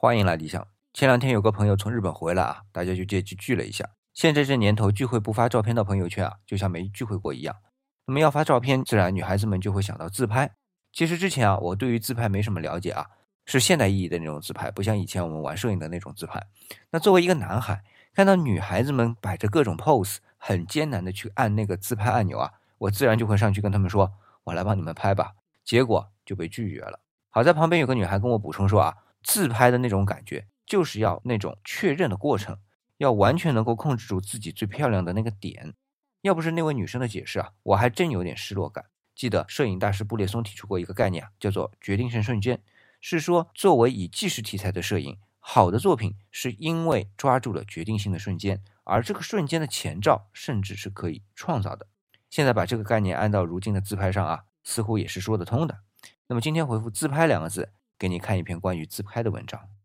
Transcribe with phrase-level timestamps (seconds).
[0.00, 0.64] 欢迎来理想。
[0.94, 3.84] 前两天有个朋友从日本回来啊，大家就借机聚了一下。
[4.14, 7.56] 现在这年头，聚会不发照片到朋友圈啊，就像没聚会过一样。
[8.06, 10.52] 那么要发照片，自然女孩子们就会想到自拍。
[10.92, 13.06] 其实之前啊，我对于自拍没什么了解啊，
[13.44, 16.46] 是现代意义的那种自拍，不像以前我们玩摄影的那种自拍。
[16.92, 17.82] 那作为一个男孩，
[18.14, 24.12] 看到女孩子们摆着各种 pose，很艰难的去按那个自拍按钮啊，我自然就会上去跟他们说
[24.46, 25.32] ：“我来帮你们拍吧。”
[25.66, 27.00] 结果就被拒绝了。
[27.30, 28.94] 好在旁边有个女孩跟我补充说啊。
[29.22, 32.58] 自拍的那种感觉，就是要那种确认的过程，
[32.98, 35.74] 要完全能够控制住自己最漂亮的那个点。
[36.22, 38.86] 要不是那位女生的解释啊，我还真有点失落感。
[39.14, 42.60] 记得摄影大师布列松提出过一个概念啊，叫做决定性瞬间，
[43.00, 51.86] 是说作为以纪实题材的摄影，好的作品是因为抓住了决定性的瞬间，而这个瞬间的前兆甚至是可以创造的。
[52.30, 55.78] 现在把这个概念按到如今的自拍上啊，似乎也是说得通的。
[56.26, 57.72] 那么今天回复“自拍”两个字。
[57.98, 59.77] 给你看一篇关于自拍的文章。